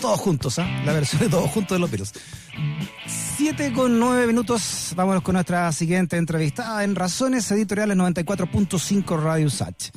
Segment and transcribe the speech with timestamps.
[0.00, 0.66] todos juntos, ¿ah?
[0.84, 2.12] La versión de todos juntos de los Beatles.
[3.06, 4.92] Siete con nueve minutos.
[4.96, 9.90] Vámonos con nuestra siguiente entrevista en Razones Editoriales 94.5 Radio Sach.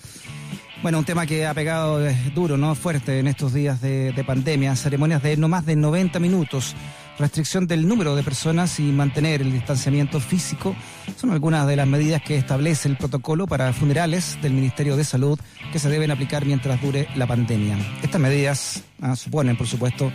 [0.81, 2.75] Bueno, un tema que ha pegado eh, duro, ¿no?
[2.75, 4.75] Fuerte en estos días de pandemia.
[4.75, 6.75] Ceremonias de no más de 90 minutos
[7.19, 10.75] restricción del número de personas y mantener el distanciamiento físico
[11.15, 15.39] son algunas de las medidas que establece el protocolo para funerales del Ministerio de Salud
[15.71, 17.77] que se deben aplicar mientras dure la pandemia.
[18.01, 20.11] Estas medidas ah, suponen, por supuesto,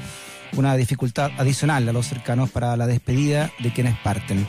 [0.56, 4.46] una dificultad adicional a los cercanos para la despedida de quienes parten.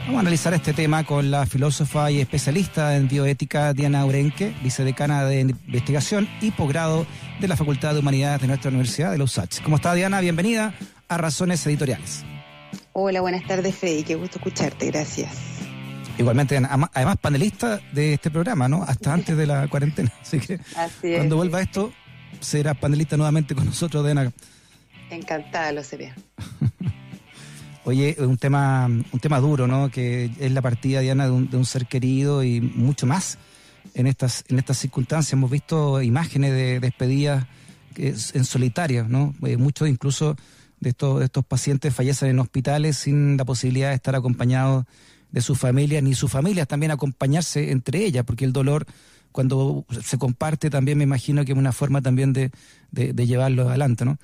[0.00, 5.24] Vamos a analizar este tema con la filósofa y especialista en bioética Diana Urenque, vicedecana
[5.24, 7.06] de investigación y posgrado
[7.40, 9.62] de la Facultad de Humanidades de nuestra Universidad de Los USACH.
[9.62, 10.20] ¿Cómo está Diana?
[10.20, 10.74] Bienvenida
[11.10, 12.24] a Razones Editoriales.
[12.92, 15.34] Hola, buenas tardes Freddy, qué gusto escucharte, gracias.
[16.16, 18.84] Igualmente, además panelista de este programa, ¿no?
[18.84, 20.12] Hasta antes de la cuarentena.
[20.22, 20.60] Así que
[21.16, 21.92] cuando vuelva esto,
[22.38, 24.30] será panelista nuevamente con nosotros, Diana.
[25.10, 26.14] Encantada, lo sería.
[27.84, 29.90] Oye, un tema, un tema duro, ¿no?
[29.90, 33.36] Que es la partida, Diana, de un, de un ser querido y mucho más
[33.94, 35.32] en estas, en estas circunstancias.
[35.32, 37.46] Hemos visto imágenes de despedidas
[37.96, 39.34] en solitario, ¿no?
[39.42, 40.36] Eh, muchos incluso
[40.80, 44.86] de estos, estos pacientes fallecen en hospitales sin la posibilidad de estar acompañados
[45.30, 48.86] de sus familias, ni sus familias también acompañarse entre ellas, porque el dolor
[49.32, 52.50] cuando se comparte también me imagino que es una forma también de,
[52.90, 54.18] de, llevarlo adelante, ¿no?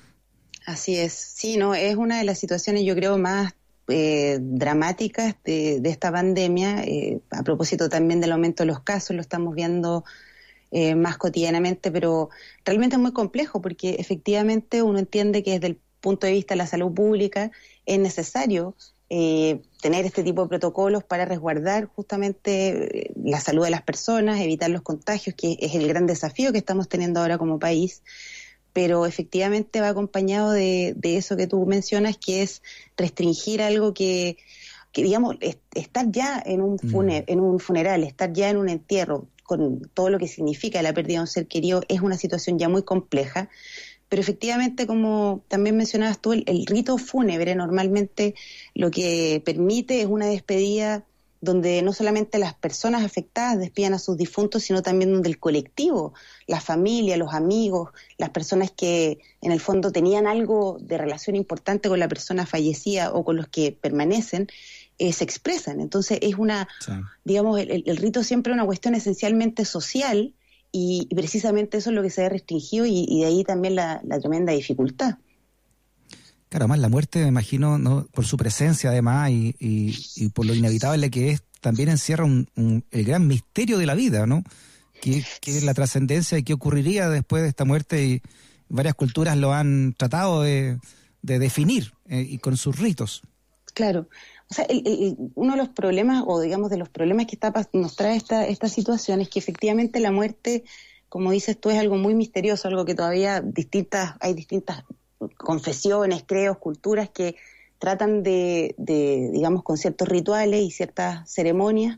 [0.65, 3.53] Así es, sí, no, es una de las situaciones yo creo más
[3.87, 9.15] eh, dramáticas de, de, esta pandemia, eh, a propósito también del aumento de los casos,
[9.15, 10.03] lo estamos viendo
[10.71, 12.29] eh, más cotidianamente, pero
[12.65, 16.59] realmente es muy complejo porque efectivamente uno entiende que desde el punto de vista de
[16.59, 17.51] la salud pública,
[17.85, 18.75] es necesario
[19.09, 24.39] eh, tener este tipo de protocolos para resguardar justamente eh, la salud de las personas,
[24.39, 28.03] evitar los contagios, que es el gran desafío que estamos teniendo ahora como país.
[28.71, 32.61] Pero efectivamente va acompañado de, eso que tú mencionas, que es
[32.95, 34.37] restringir algo que,
[34.93, 35.35] digamos,
[35.73, 37.09] estar ya en un, mm.
[37.27, 41.17] en un funeral, estar ya en un entierro, con todo lo que significa la pérdida
[41.17, 43.49] de un ser querido, es una situación ya muy compleja
[44.09, 48.35] pero efectivamente, como también mencionabas tú, el, rito fúnebre normalmente
[48.73, 51.03] lo que permite es una despedida
[51.39, 56.13] donde no solamente las personas afectadas despidan a sus difuntos, sino también donde el colectivo,
[56.47, 61.89] la familia, los amigos, las personas que en el fondo tenían algo de relación importante
[61.89, 64.47] con la persona fallecida o con los que permanecen,
[64.97, 65.79] eh, se expresan.
[65.79, 66.67] Entonces es una,
[67.23, 70.33] digamos, el, el, rito siempre es una cuestión esencialmente social
[70.71, 74.53] y, precisamente eso es lo que se ha restringido y, de ahí también la, tremenda
[74.53, 75.15] dificultad.
[76.49, 78.07] Claro, además la muerte, me imagino, ¿no?
[78.13, 83.27] por su presencia además y, por lo inevitable que es, también encierra un, el gran
[83.27, 84.43] misterio de la vida, ¿no?
[85.01, 88.21] Que, es la trascendencia y qué ocurriría después de esta muerte y
[88.69, 90.79] varias culturas lo han tratado de,
[91.21, 93.21] definir eh, y con sus ritos.
[93.73, 94.07] Claro,
[94.49, 94.65] o sea,
[95.35, 98.69] uno de los problemas, o digamos de los problemas que está, nos trae esta, esta
[98.69, 100.63] situación es que efectivamente la muerte,
[101.09, 104.83] como dices tú, es algo muy misterioso, algo que todavía distintas, hay distintas
[105.35, 107.35] confesiones, creos, culturas que
[107.79, 111.97] tratan de, digamos, con ciertos rituales y ciertas ceremonias,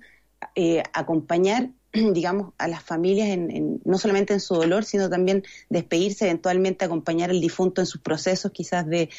[0.55, 1.69] eh, acompañar,
[2.13, 7.29] digamos, a las familias en, no solamente en su dolor, sino también despedirse, eventualmente acompañar
[7.29, 9.09] al difunto en sus procesos quizás de,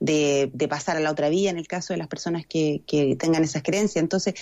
[0.00, 3.44] de, pasar a la otra vía en el caso de las personas que, que tengan
[3.44, 4.02] esas creencias.
[4.02, 4.34] Entonces,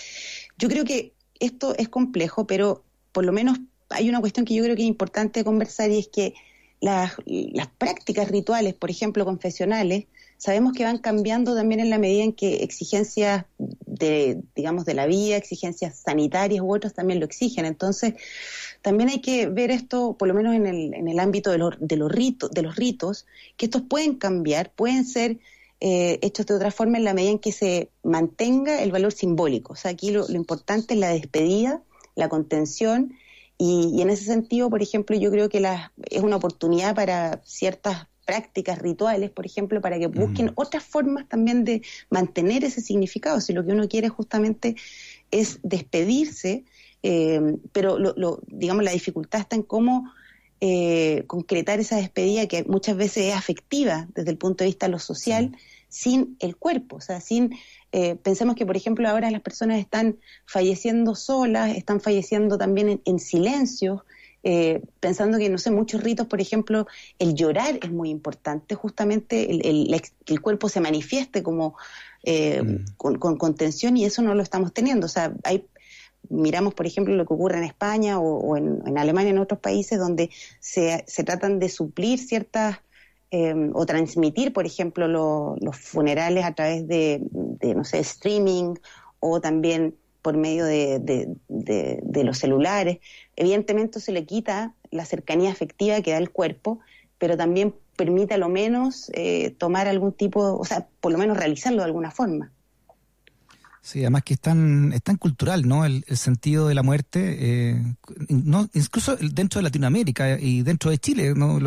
[0.57, 3.59] yo creo que esto es complejo, pero por lo menos
[3.91, 6.35] hay una cuestión que yo creo que es importante conversar y es que
[6.81, 10.07] las, las, prácticas rituales, por ejemplo, confesionales,
[10.37, 13.47] sabemos que van cambiando también en la medida en que exigencias
[13.99, 17.65] de, digamos, de la vida, exigencias sanitarias u otras también lo exigen.
[17.65, 18.15] Entonces,
[18.83, 21.75] también hay que ver esto, por lo menos en el, en el ámbito de los,
[21.81, 23.27] de los ritos, de los ritos,
[23.57, 25.39] que estos pueden cambiar, pueden ser
[25.81, 29.75] eh, hechos de otra forma en la medida en que se mantenga el valor simbólico.
[29.75, 31.83] O sea, aquí lo, importante es la despedida,
[32.17, 33.15] la contención,
[33.61, 35.59] y, en ese sentido, por ejemplo, yo creo que
[36.11, 41.65] es una oportunidad para ciertas prácticas rituales, por ejemplo, para que busquen otras formas también
[41.65, 41.81] de
[42.11, 43.41] mantener ese significado.
[43.41, 44.77] Si lo que uno quiere justamente
[45.31, 46.65] es despedirse
[47.03, 50.11] eh, pero lo, digamos la dificultad está en cómo
[50.61, 54.93] eh, concretar esa despedida que muchas veces es afectiva desde el punto de vista de
[54.93, 55.57] lo social
[55.89, 57.57] sin el cuerpo, o sea, sin
[57.93, 63.19] eh, pensemos que por ejemplo ahora las personas están falleciendo solas, están falleciendo también en,
[63.19, 64.05] silencio,
[65.01, 66.87] pensando que, no sé, muchos ritos, por ejemplo,
[67.19, 69.93] el llorar es muy importante, justamente el,
[70.27, 71.77] el, cuerpo se manifieste como
[72.25, 72.95] mm.
[72.97, 75.07] con, con, contención y eso no lo estamos teniendo.
[75.07, 75.65] O sea, hay
[76.31, 80.31] miramos, por ejemplo, lo que ocurre en España o, en, Alemania, en otros países, donde
[80.61, 82.79] se, se tratan de suplir ciertas
[83.31, 87.23] em, o transmitir, por ejemplo, los funerales a través de,
[87.75, 88.75] no sé, streaming
[89.21, 91.37] o también por medio de,
[92.25, 92.99] los celulares.
[93.37, 96.81] Evidentemente se le quita la cercanía afectiva que da el cuerpo,
[97.19, 101.37] pero también permite a lo menos eh, tomar algún tipo, o sea, por lo menos
[101.37, 102.53] realizarlo de alguna forma.
[103.81, 105.85] Sí, además que es tan, es tan cultural, ¿no?
[105.85, 107.83] El, sentido de la muerte, eh,
[108.75, 111.59] incluso dentro de Latinoamérica y dentro de Chile, ¿no?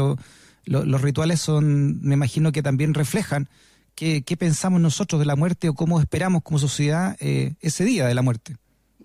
[0.65, 3.50] los rituales son, me imagino que también reflejan
[3.95, 8.15] qué, pensamos nosotros de la muerte o cómo esperamos como sociedad eh, ese día de
[8.15, 8.55] la muerte.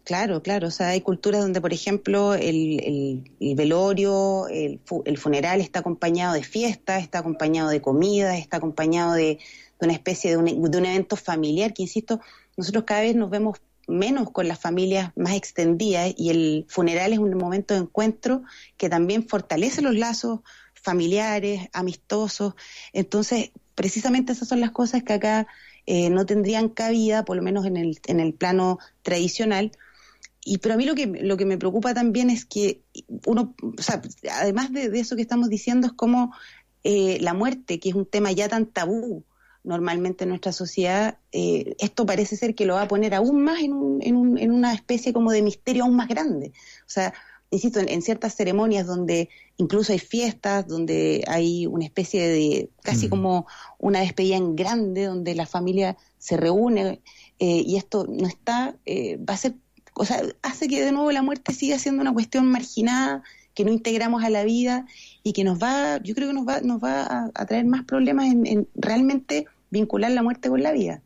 [0.05, 0.69] Claro, claro.
[0.69, 3.25] O sea, hay culturas donde, por ejemplo, el,
[3.57, 4.81] velorio, el,
[5.19, 9.39] funeral está acompañado de fiesta, está acompañado de comida, está acompañado de,
[9.81, 12.21] una especie de un, de un evento familiar que, insisto,
[12.57, 13.59] nosotros cada vez nos vemos
[13.89, 18.43] menos con las familias más extendidas y el funeral es un momento de encuentro
[18.77, 20.41] que también fortalece los lazos
[20.75, 22.55] familiares, amistosos.
[22.93, 25.47] Entonces, precisamente esas son las cosas que acá
[25.87, 29.71] eh, no tendrían cabida, por lo menos en el, en el plano tradicional.
[30.45, 32.83] Y pero a mí lo que, lo que me preocupa también es que
[33.27, 34.03] uno, o sea,
[34.33, 36.35] además de, eso que estamos diciendo, es como
[36.83, 39.25] eh, la muerte, que es un tema ya tan tabú
[39.63, 43.61] normalmente en nuestra sociedad, eh, esto parece ser que lo va a poner aún más
[43.61, 46.53] en, un, en, un, en una especie como de misterio aún más grande.
[46.83, 47.13] O sea,
[47.51, 53.11] insisto, en, ciertas ceremonias donde incluso hay fiestas, donde hay una especie de, casi mm.
[53.11, 53.47] como
[53.79, 57.01] una despedida en grande, donde la familia se reúne
[57.39, 59.55] eh, y esto no está, eh, va a ser,
[59.95, 63.23] o sea, hace que de nuevo la muerte siga siendo una cuestión marginada,
[63.57, 64.87] que no integramos a la vida
[65.23, 68.27] y que nos va, yo creo que nos va, nos va a, traer más problemas
[68.27, 71.03] en, realmente vincular la muerte con la vida.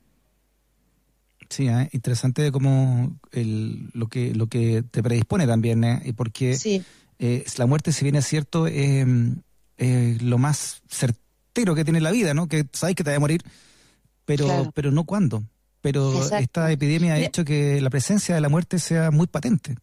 [1.51, 1.89] Sí, ¿eh?
[1.93, 6.15] interesante como el, lo que lo que te predispone también, ¿eh?
[6.17, 6.57] porque
[7.19, 9.05] eh, la muerte, si bien es cierto, es
[10.23, 12.47] lo más certero que tiene la vida, ¿no?
[12.47, 13.43] Que sabes que te va a morir,
[14.25, 15.43] pero pero no cuándo.
[15.81, 19.77] Pero esta epidemia ha hecho que la presencia de la muerte sea muy patente.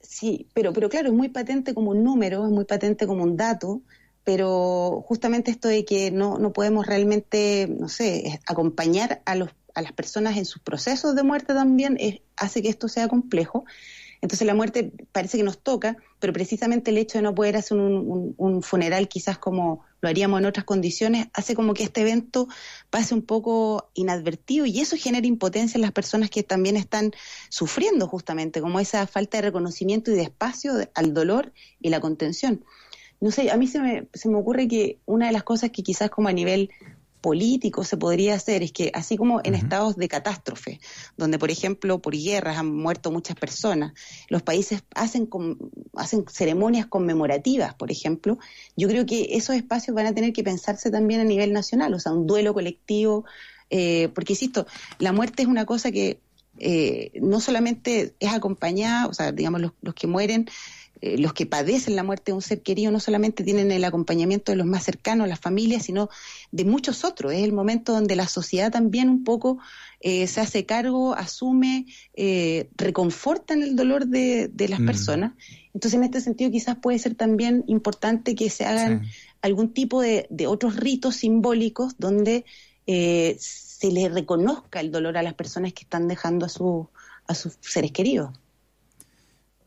[0.00, 3.36] Sí, pero pero claro, es muy patente como un número, es muy patente como un
[3.36, 3.82] dato,
[4.22, 9.82] pero justamente esto de que no, no podemos realmente, no sé, acompañar a los a
[9.82, 11.98] las personas en sus procesos de muerte también
[12.36, 13.64] hace que esto sea complejo.
[14.20, 17.78] Entonces la muerte parece que nos toca, pero precisamente el hecho de no poder hacer
[17.78, 22.48] un, funeral quizás como lo haríamos en otras condiciones, hace como que este evento
[22.90, 27.12] pase un poco inadvertido y eso genera impotencia en las personas que también están
[27.48, 32.64] sufriendo justamente, como esa falta de reconocimiento y de espacio al dolor y la contención.
[33.20, 35.82] No sé, a mí se me, se me ocurre que una de las cosas que
[35.84, 36.70] quizás como a nivel
[37.20, 40.80] político se podría hacer es que así como en estados de catástrofe,
[41.16, 43.92] donde por ejemplo por guerras han muerto muchas personas,
[44.28, 45.28] los países hacen,
[45.94, 48.38] hacen ceremonias conmemorativas, por ejemplo,
[48.76, 52.00] yo creo que esos espacios van a tener que pensarse también a nivel nacional, o
[52.00, 53.24] sea, un duelo colectivo,
[53.70, 54.66] eh, porque insisto,
[54.98, 56.20] la muerte es una cosa que
[56.58, 60.48] eh, no solamente es acompañada, o sea, digamos, los, los que mueren
[61.00, 64.52] eh, los que padecen la muerte de un ser querido no solamente tienen el acompañamiento
[64.52, 66.08] de los más cercanos, las familias, sino
[66.50, 67.32] de muchos otros.
[67.32, 69.58] Es el momento donde la sociedad también un poco
[70.00, 74.86] eh, se hace cargo, asume, eh, reconforta en el dolor de, las mm.
[74.86, 75.32] personas.
[75.74, 79.02] Entonces, en este sentido, quizás puede ser también importante que se hagan
[79.42, 82.44] algún tipo de, otros ritos simbólicos donde
[82.86, 86.48] se le reconozca el dolor a las personas que están dejando a,
[87.26, 88.30] a sus seres queridos.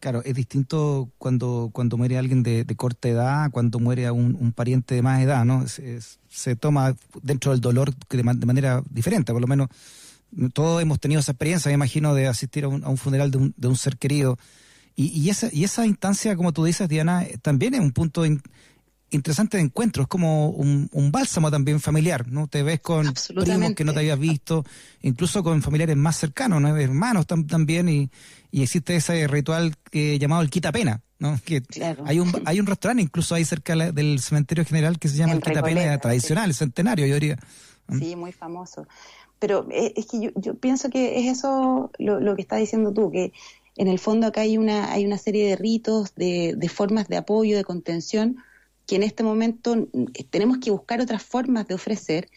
[0.02, 4.96] Claro, es distinto cuando, cuando muere alguien de, corta edad, cuando muere un, un, pariente
[4.96, 5.66] de más edad, ¿no?
[5.68, 9.70] Se, toma dentro del dolor de, manera diferente, por lo menos
[10.54, 13.68] todos hemos tenido esa experiencia, me imagino, de asistir a un, funeral de un, de
[13.68, 14.40] un, ser querido.
[14.96, 18.50] Y, y, esa, y esa instancia, como tú dices, Diana, también es un punto interesante
[19.12, 22.48] de encuentro, es como un, un, bálsamo también familiar, ¿no?
[22.48, 24.64] Te ves con primos que no te habías visto,
[25.02, 26.76] incluso con familiares más cercanos, ¿no?
[26.78, 28.10] hermanos también, y,
[28.52, 31.38] y, existe ese ritual que, llamado el quita pena, ¿no?
[31.44, 31.62] Que
[32.06, 35.42] hay un hay un restaurante incluso ahí cerca del cementerio general que se llama el,
[35.42, 37.38] quita pena tradicional, el centenario, yo diría.
[37.88, 38.00] ¿Mm?
[38.00, 38.88] Sí, muy famoso.
[39.40, 42.94] Pero eh, es que yo, yo pienso que es eso lo, lo que estás diciendo
[42.94, 43.34] tú, que
[43.76, 47.18] en el fondo acá hay una, hay una serie de ritos, de, de formas de
[47.18, 48.38] apoyo, de contención,
[48.92, 52.28] que en este momento mm, tenemos que buscar otras formas de ofrecer,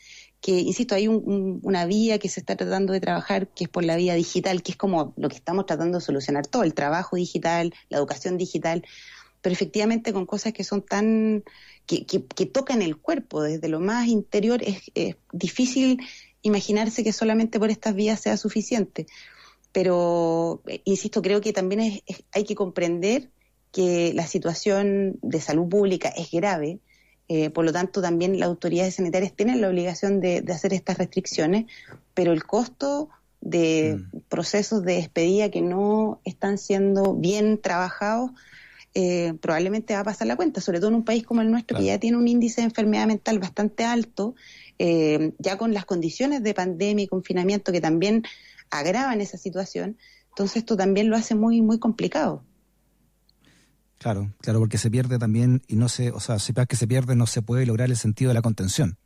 [0.40, 3.96] que, insisto, hay una vía que se está tratando de trabajar, que es por la
[3.96, 7.74] vía digital, que es como lo que estamos tratando de solucionar todo, el trabajo digital,
[7.88, 8.84] la educación digital,
[9.42, 11.42] pero efectivamente con cosas que son tan,
[11.86, 15.98] que, que, tocan el cuerpo desde lo más interior, es, difícil
[16.42, 19.06] imaginarse que solamente por estas vías sea suficiente.
[19.72, 23.32] Pero, eh, insisto, creo que también hay que comprender
[23.74, 26.78] que la situación de salud pública es grave
[27.26, 31.64] eh, por lo tanto también las autoridades sanitarias tienen la obligación de, hacer estas restricciones,
[32.12, 33.08] pero el costo
[33.40, 34.18] de mm.
[34.28, 38.30] procesos de despedida que no están siendo bien trabajados
[38.92, 41.78] eh, probablemente va a pasar la cuenta, sobre todo en un país como el nuestro
[41.78, 44.34] que ya tiene un índice de enfermedad mental bastante alto,
[44.78, 48.22] eh, ya con las condiciones de pandemia y confinamiento que también
[48.70, 49.96] agravan esa situación,
[50.28, 52.44] entonces esto también lo hace muy muy complicado.
[54.04, 57.16] Claro, claro, porque se pierde también y no se, o sea, si que se pierde
[57.16, 58.98] no se puede lograr el sentido de la contención.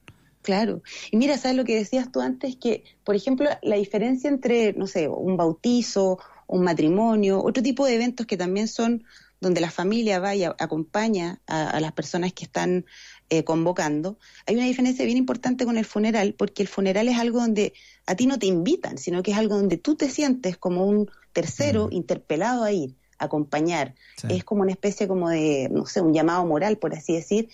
[0.43, 0.83] Claro.
[1.13, 2.57] Y mira, ¿sabes lo que decías tú antes?
[2.57, 7.95] Que, por ejemplo, la diferencia entre, no sé, un bautizo, un matrimonio, otro tipo de
[7.95, 9.05] eventos que también son
[9.41, 12.85] donde la familia vaya, acompaña a, las personas que están
[13.31, 17.39] eh, convocando, hay una diferencia bien importante con el funeral, porque el funeral es algo
[17.39, 17.73] donde
[18.05, 21.09] a ti no te invitan, sino que es algo donde tú te sientes como un
[21.33, 21.93] tercero mm.
[21.93, 23.95] interpelado a ir acompañar.
[24.29, 27.49] Es como una especie como de, no sé, un llamado moral, por así decir,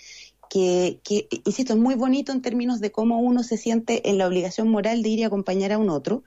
[0.50, 4.26] que, que, insisto, es muy bonito en términos de cómo uno se siente en la
[4.26, 6.23] obligación moral de ir y acompañar a un otro,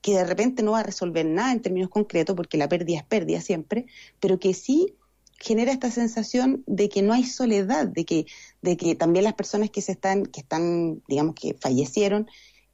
[0.00, 3.04] que de repente no va a resolver nada en términos concretos, porque la pérdida es
[3.04, 3.86] pérdida siempre,
[4.20, 4.94] pero que sí
[5.38, 8.26] genera esta sensación de que no hay soledad, de que,
[8.62, 12.26] de que también las personas que se están, que están, digamos que fallecieron,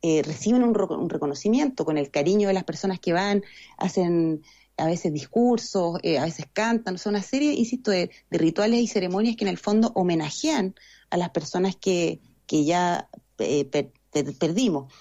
[0.03, 3.45] eh, reciben un, un, reconocimiento con el cariño de las personas que van,
[3.77, 4.43] hacen
[4.83, 9.37] a veces discursos, eh, a veces cantan, son una serie, insisto, de, rituales y ceremonias
[9.37, 10.75] que en el fondo homenajean
[11.11, 13.09] a las personas que, que ya
[13.39, 13.65] eh,
[14.39, 14.93] perdimos.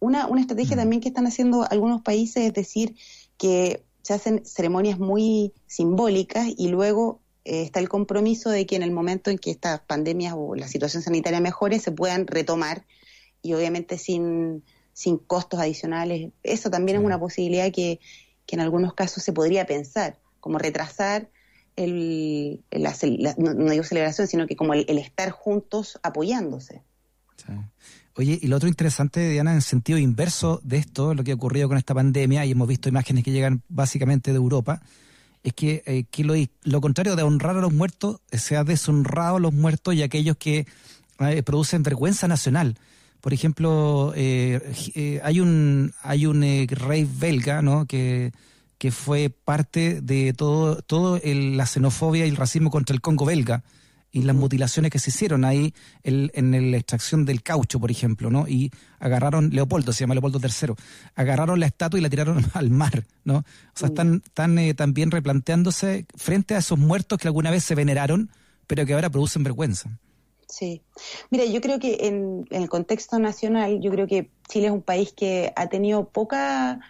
[0.00, 0.78] Una, una estrategia mm.
[0.78, 2.96] también que están haciendo algunos países es decir
[3.36, 8.82] que se hacen ceremonias muy simbólicas y luego eh, está el compromiso de que en
[8.82, 12.86] el momento en que estas pandemias o la situación sanitaria mejore se puedan retomar
[13.40, 16.32] y obviamente sin, sin costos adicionales.
[16.42, 18.00] Eso también es una posibilidad que,
[18.48, 21.28] que en algunos casos se podría pensar, como retrasar
[21.76, 22.96] el, la,
[23.36, 26.82] no, digo celebración, sino que como el, estar juntos apoyándose.
[28.16, 31.68] Oye, y lo otro interesante, Diana, en sentido inverso de esto, lo que ha ocurrido
[31.68, 34.80] con esta pandemia, y hemos visto imágenes que llegan básicamente de Europa,
[35.42, 39.40] es que, eh, que lo, contrario de honrar a los muertos, se ha deshonrado a
[39.40, 40.66] los muertos y aquellos que
[41.20, 42.76] eh, producen vergüenza nacional.
[43.20, 44.60] Por ejemplo, eh,
[44.94, 47.86] eh, hay un, hay un eh, rey belga, ¿no?
[47.86, 48.32] Que,
[48.78, 53.64] que fue parte de todo, todo la xenofobia y el racismo contra el Congo belga
[54.10, 58.48] y las mutilaciones que se hicieron ahí en la extracción del caucho, por ejemplo, ¿no?
[58.48, 58.70] Y
[59.00, 60.74] agarraron, Leopoldo, se llama Leopoldo III,
[61.14, 63.38] agarraron la estatua y la tiraron al mar, ¿no?
[63.38, 63.44] O
[63.74, 68.30] sea, están, están también replanteándose frente a esos muertos que alguna vez se veneraron,
[68.66, 69.90] pero que ahora producen vergüenza.
[70.48, 70.82] Sí.
[71.30, 75.12] Mira, yo creo que en, el contexto nacional, yo creo que Chile es un país
[75.12, 76.80] que ha tenido poca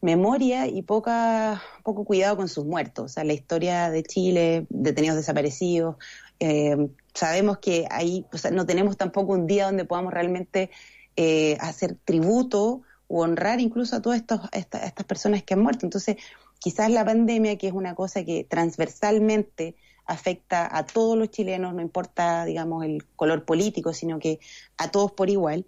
[0.00, 3.04] memoria y poca, poco cuidado con sus muertos.
[3.04, 5.96] O sea, la historia de Chile, detenidos desaparecidos,
[6.40, 10.70] eh, sabemos que ahí o sea, no tenemos tampoco un día donde podamos realmente
[11.16, 15.86] eh, hacer tributo o honrar incluso a todas estas personas que han muerto.
[15.86, 16.16] Entonces,
[16.58, 19.76] quizás la pandemia, que es una cosa que transversalmente
[20.12, 24.40] afecta a todos los chilenos, no importa, digamos, el color político, sino que
[24.76, 25.66] a todos por igual.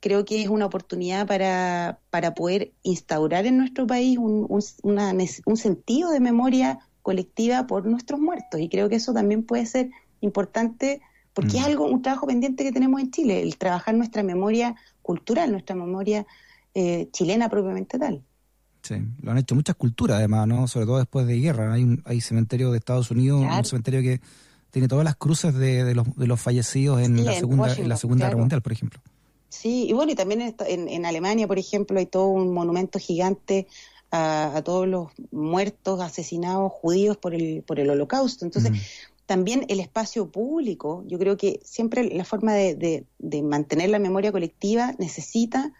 [0.00, 6.10] Creo que es una oportunidad para, para poder instaurar en nuestro país un, un, sentido
[6.10, 8.60] de memoria colectiva por nuestros muertos.
[8.60, 11.00] Y creo que eso también puede ser importante
[11.34, 11.66] porque es mm.
[11.66, 16.26] algo, un trabajo pendiente que tenemos en Chile, el trabajar nuestra memoria cultural, nuestra memoria
[16.74, 18.24] eh, chilena propiamente tal.
[18.82, 20.66] Sí, lo han hecho muchas culturas además, ¿no?
[20.66, 21.72] Sobre todo después de guerra.
[21.72, 24.20] Hay, un, hay cementerio de Estados Unidos, un cementerio que
[24.72, 27.96] tiene todas las cruces de, de, los, de los fallecidos en, la segunda, en la
[27.96, 29.00] Segunda Guerra Mundial, por ejemplo.
[29.50, 33.68] Sí, y bueno, y también en, en, Alemania, por ejemplo, hay todo un monumento gigante
[34.10, 38.46] a, todos los muertos, asesinados judíos por el, por el holocausto.
[38.46, 38.72] Entonces,
[39.26, 43.98] también el espacio público, yo creo que siempre la forma de, de, de mantener la
[43.98, 45.72] memoria colectiva necesita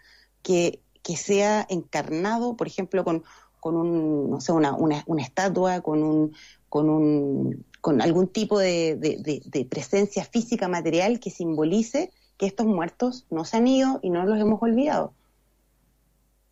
[0.43, 3.23] que que sea encarnado, por ejemplo, con,
[3.59, 6.33] con un, no sé, una, una, estatua, con un,
[6.69, 13.25] con un, con algún tipo de, de, presencia física material que simbolice que estos muertos
[13.29, 15.13] no se han ido y no los hemos olvidado.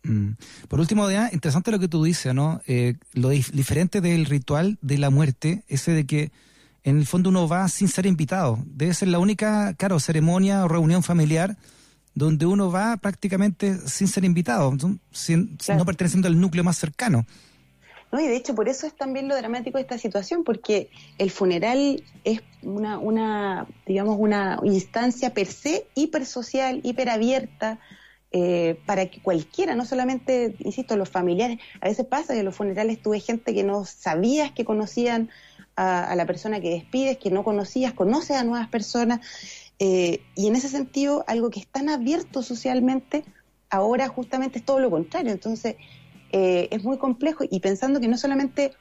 [0.04, 0.32] Mm.
[0.68, 2.60] Por último, Dea, interesante lo que tú dices, ¿no?
[2.66, 6.32] Eh, lo diferente del ritual de la muerte, ese de que
[6.82, 8.58] en el fondo uno va sin ser invitado.
[8.66, 11.56] Debe ser la única, claro, ceremonia o reunión familiar
[12.14, 14.72] donde uno va prácticamente sin ser invitado,
[15.10, 17.26] sin, no perteneciendo al núcleo más cercano.
[18.10, 21.30] No, y de hecho por eso es también lo dramático de esta situación, porque el
[21.30, 27.80] funeral es una, una digamos, una instancia per se hipersocial, hiperabierta,
[28.34, 32.56] eh, para que cualquiera, no solamente, insisto, los familiares, a veces pasa que en los
[32.56, 35.28] funerales tuve gente que no sabías que conocían
[35.76, 39.20] a, la persona que despides, que no conocías, conoces a nuevas personas,
[39.78, 43.24] Eh, y en ese sentido, algo que es tan abierto socialmente,
[43.70, 45.32] ahora justamente es todo lo contrario.
[45.32, 45.76] Entonces,
[46.32, 48.72] eh, es muy complejo y pensando que no solamente,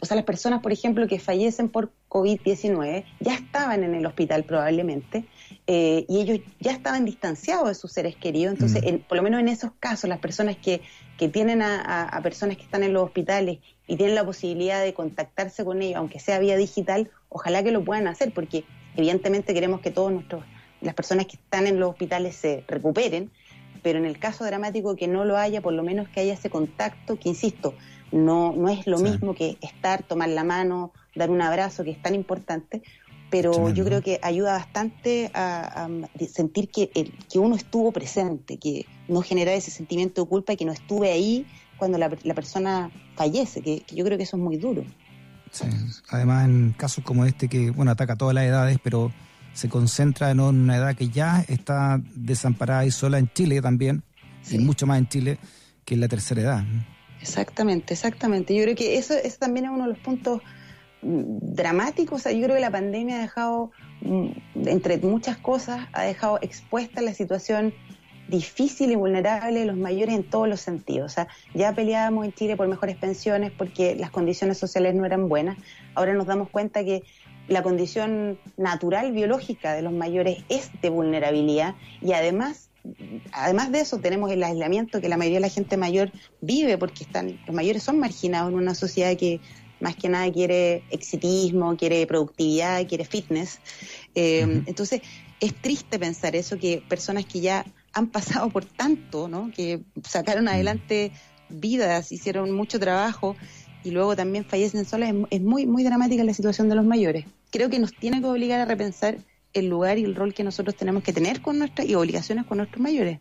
[0.00, 4.44] o sea, las personas, por ejemplo, que fallecen por COVID-19 ya estaban en el hospital
[4.44, 5.26] probablemente
[5.66, 8.54] eh, y ellos ya estaban distanciados de sus seres queridos.
[8.54, 9.08] Entonces, mm.
[9.08, 10.80] por lo menos en esos casos, las personas que,
[11.18, 15.64] que tienen a, personas que están en los hospitales y tienen la posibilidad de contactarse
[15.64, 18.64] con ellos, aunque sea vía digital, ojalá que lo puedan hacer, porque
[18.96, 20.44] evidentemente queremos que todos nuestros
[20.80, 23.30] las personas que están en los hospitales se recuperen,
[23.82, 26.50] pero en el caso dramático que no lo haya, por lo menos que haya ese
[26.50, 27.74] contacto, que insisto,
[28.12, 32.02] no, no es lo mismo que estar, tomar la mano, dar un abrazo, que es
[32.02, 32.82] tan importante,
[33.30, 35.88] pero yo creo que ayuda bastante a,
[36.30, 40.64] sentir que, que uno estuvo presente, que no genera ese sentimiento de culpa y que
[40.64, 41.46] no estuve ahí
[41.76, 44.84] cuando la, persona fallece, que, yo creo que eso es muy duro.
[45.54, 45.66] Sí.
[46.10, 49.12] Además, en casos como este, que bueno ataca a todas las edades, pero
[49.52, 54.02] se concentra en una edad que ya está desamparada y sola en Chile también,
[54.50, 55.38] y mucho más en Chile
[55.84, 56.64] que en la tercera edad.
[57.20, 58.54] Exactamente, exactamente.
[58.54, 60.42] Yo creo que eso, eso también es uno de los puntos
[61.04, 62.16] dramático.
[62.16, 63.70] O sea, yo creo que la pandemia ha dejado,
[64.00, 64.28] mm,
[64.66, 67.72] entre muchas cosas, ha dejado expuesta la situación
[68.28, 71.12] difícil y vulnerable de los mayores en todos los sentidos.
[71.12, 75.28] O sea, ya peleábamos en Chile por mejores pensiones porque las condiciones sociales no eran
[75.28, 75.58] buenas.
[75.94, 77.02] Ahora nos damos cuenta que
[77.48, 82.70] la condición natural, biológica de los mayores es de vulnerabilidad y además
[83.32, 86.12] además de eso tenemos el aislamiento que la mayoría de la gente mayor
[86.42, 89.40] vive porque están los mayores son marginados en una sociedad que
[89.80, 93.58] más que nada quiere exitismo, quiere productividad, quiere fitness.
[94.14, 95.02] Eh, entonces,
[95.40, 99.50] es triste pensar eso, que personas que ya han pasado por tanto, ¿no?
[99.54, 101.12] que sacaron adelante
[101.48, 103.36] vidas, hicieron mucho trabajo
[103.84, 107.26] y luego también fallecen solas, es, muy, muy dramática la situación de los mayores.
[107.50, 109.18] Creo que nos tiene que obligar a repensar
[109.52, 112.58] el lugar y el rol que nosotros tenemos que tener con nuestras y obligaciones con
[112.58, 113.20] nuestros mayores.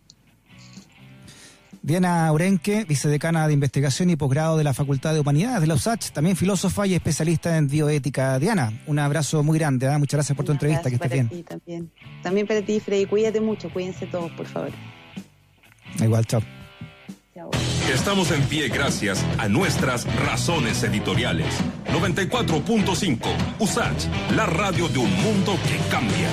[1.83, 6.11] Diana Urenque, vicedecana de Investigación y Posgrado de la Facultad de Humanidades de la USACH,
[6.11, 8.39] también filósofa y especialista en bioética.
[8.39, 9.97] Diana, un abrazo muy grande, ¿eh?
[9.97, 11.27] muchas gracias por tu entrevista, que estés bien.
[11.27, 11.91] Ti también.
[12.23, 14.71] también para ti, Freddy, cuídate mucho, cuídense todos, por favor.
[15.99, 16.41] Igual, chao.
[17.93, 21.53] Estamos en pie gracias a nuestras razones editoriales.
[21.91, 23.19] 94.5
[23.59, 26.29] USACH, la radio de un mundo que cambia.